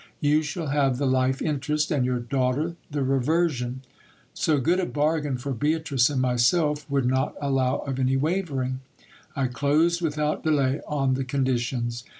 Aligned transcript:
You 0.19 0.41
shall 0.41 0.65
have 0.69 0.97
the 0.97 1.05
life 1.05 1.43
interest, 1.43 1.91
and 1.91 2.03
your 2.03 2.17
daughter 2.17 2.75
the 2.89 3.03
reversion. 3.03 3.83
So 4.33 4.57
good 4.57 4.79
a 4.79 4.87
bargain 4.87 5.37
for 5.37 5.51
Beatrice 5.51 6.09
and 6.09 6.19
myself 6.19 6.89
would 6.89 7.05
not 7.05 7.35
allow 7.39 7.75
of 7.81 7.99
any 7.99 8.17
wavering: 8.17 8.79
I 9.35 9.45
dosed 9.45 10.01
without 10.01 10.41
delay 10.43 10.81
on 10.87 11.13
the 11.13 11.23
conditions. 11.23 12.03